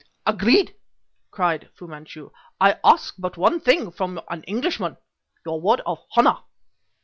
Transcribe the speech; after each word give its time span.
"Agreed!" 0.25 0.73
cried 1.29 1.69
Fu 1.75 1.85
Manchu. 1.85 2.31
"I 2.59 2.79
ask 2.83 3.13
but 3.19 3.37
one 3.37 3.59
thing 3.59 3.91
from 3.91 4.19
an 4.31 4.41
Englishman; 4.45 4.97
your 5.45 5.61
word 5.61 5.81
of 5.85 5.99
honor?" 6.17 6.39